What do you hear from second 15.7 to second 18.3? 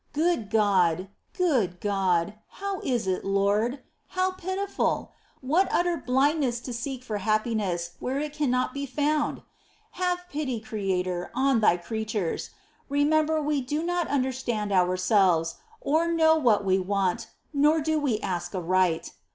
or know what we want, nor do we